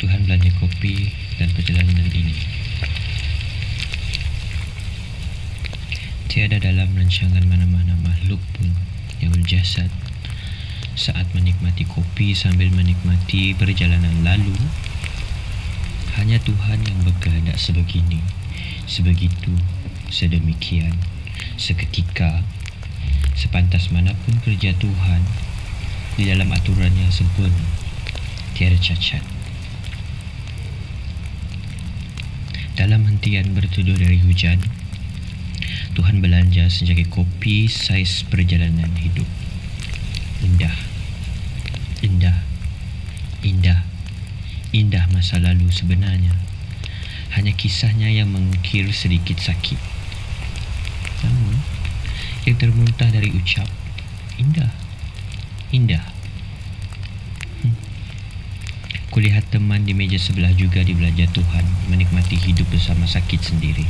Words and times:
Tuhan 0.00 0.24
belanja 0.24 0.48
kopi 0.56 1.12
dan 1.36 1.52
perjalanan 1.52 2.08
ini. 2.08 2.32
Tiada 6.24 6.56
dalam 6.56 6.88
rancangan 6.96 7.44
mana-mana 7.44 7.92
makhluk 8.00 8.40
pun 8.56 8.72
yang 9.20 9.28
berjasad 9.36 9.92
saat 10.96 11.28
menikmati 11.36 11.84
kopi 11.84 12.32
sambil 12.32 12.72
menikmati 12.72 13.52
perjalanan 13.52 14.24
lalu. 14.24 14.56
Hanya 16.16 16.40
Tuhan 16.48 16.80
yang 16.80 16.98
berkehendak 17.04 17.60
sebegini, 17.60 18.24
sebegitu, 18.88 19.52
sedemikian, 20.08 20.96
seketika, 21.60 22.40
sepantas 23.36 23.92
manapun 23.92 24.40
kerja 24.40 24.72
Tuhan 24.80 25.20
di 26.16 26.24
dalam 26.24 26.48
aturan 26.56 26.92
yang 26.96 27.12
sempurna, 27.12 27.68
tiada 28.56 28.80
cacat. 28.80 29.39
Dalam 32.80 33.04
hentian 33.04 33.52
bertuduh 33.52 33.92
dari 33.92 34.16
hujan, 34.24 34.56
Tuhan 35.92 36.24
belanja 36.24 36.64
senjaki 36.72 37.12
kopi 37.12 37.68
saiz 37.68 38.24
perjalanan 38.24 38.88
hidup. 38.96 39.28
Indah. 40.40 40.72
Indah. 42.00 42.40
Indah. 43.44 43.84
Indah 44.72 45.04
masa 45.12 45.36
lalu 45.36 45.68
sebenarnya. 45.68 46.32
Hanya 47.36 47.52
kisahnya 47.52 48.08
yang 48.08 48.32
mengukir 48.32 48.88
sedikit 48.96 49.36
sakit. 49.36 49.76
Namun, 51.20 51.60
yang 52.48 52.56
termuntah 52.56 53.12
dari 53.12 53.28
ucap, 53.28 53.68
indah. 54.40 54.72
Indah. 55.68 56.19
Kulihat 59.10 59.50
teman 59.50 59.82
di 59.82 59.90
meja 59.90 60.22
sebelah 60.22 60.54
juga 60.54 60.86
di 60.86 60.94
belanja 60.94 61.26
Tuhan 61.34 61.66
menikmati 61.90 62.38
hidup 62.38 62.70
bersama 62.70 63.10
sakit 63.10 63.42
sendiri. 63.42 63.82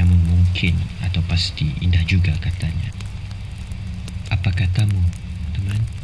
Namun 0.00 0.16
mungkin 0.24 0.80
atau 1.04 1.20
pasti 1.28 1.68
indah 1.84 2.00
juga 2.08 2.32
katanya. 2.40 2.88
Apa 4.32 4.48
katamu, 4.48 5.04
teman? 5.52 6.01